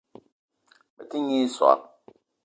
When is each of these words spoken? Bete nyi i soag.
Bete 0.95 1.17
nyi 1.25 1.37
i 1.45 1.53
soag. 1.55 1.79